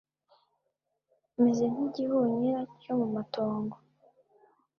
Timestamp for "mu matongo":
2.99-3.75